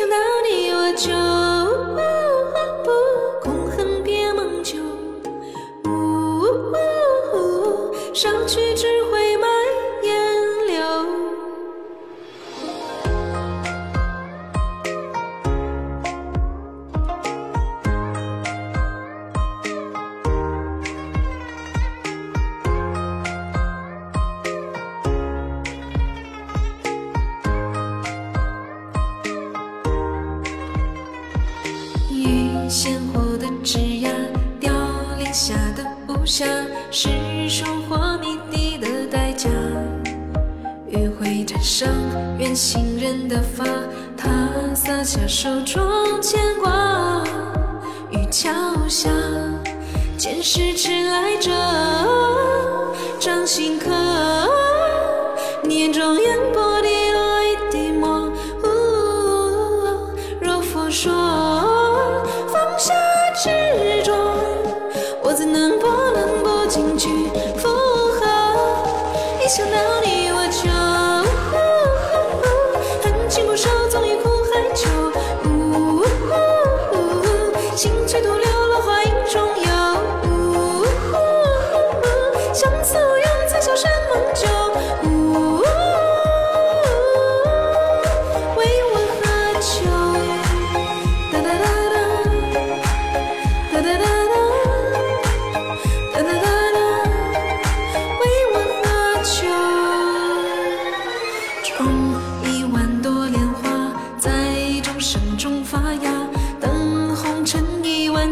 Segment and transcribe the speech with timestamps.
[0.00, 0.16] 想到
[0.48, 1.12] 你我就
[3.42, 4.78] 空恨别梦久，
[8.14, 9.19] 上去只会
[32.70, 34.08] 鲜活的枝桠，
[34.60, 34.72] 凋
[35.18, 36.46] 零下的无暇，
[36.92, 37.08] 是
[37.48, 39.50] 收获谜底的代价。
[40.86, 41.88] 余晖沾上
[42.38, 43.64] 远行人的发，
[44.16, 45.82] 他洒下手中
[46.22, 47.24] 牵挂。
[48.12, 48.52] 雨桥
[48.86, 49.10] 下，
[50.16, 51.50] 前世迟来者，
[53.18, 53.90] 掌心刻，
[55.64, 58.30] 你眼中烟波滴落一滴墨。
[60.40, 61.12] 若佛说
[62.80, 63.09] show.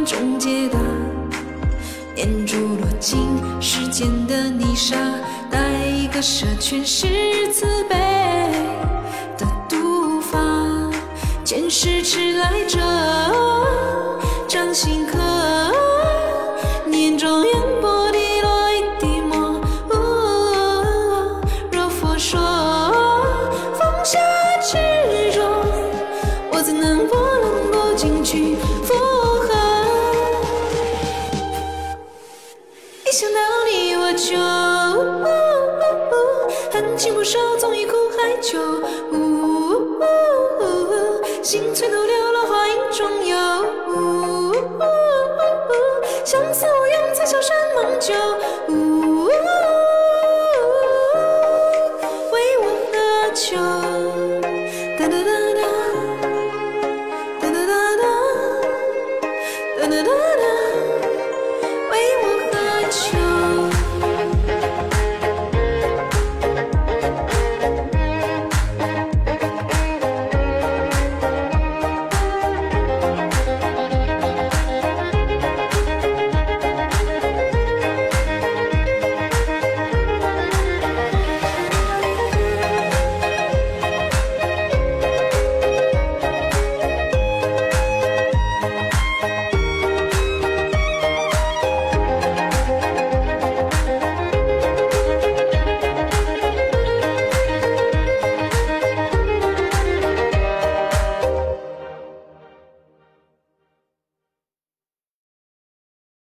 [0.08, 0.78] 一万种解答。
[2.14, 3.20] 念珠落进
[3.60, 4.96] 时间的泥沙，
[5.50, 5.58] 待
[6.12, 7.06] 割舍全是
[7.52, 7.94] 慈悲
[9.36, 10.38] 的读法。
[11.44, 12.78] 前世迟来者，
[14.48, 15.18] 掌心刻，
[33.18, 34.36] 想到你我就，
[36.70, 38.56] 恨情不寿，总于苦海囚。
[41.42, 43.36] 心翠独留，落花影中游。
[46.24, 48.14] 相思无用，才笑山盟旧。
[52.30, 52.34] 我
[53.34, 53.56] 酒。
[54.96, 55.62] 哒哒哒哒，
[57.40, 58.04] 哒哒哒哒，
[59.76, 60.44] 哒哒哒哒，
[61.90, 62.37] 我。
[62.88, 63.27] you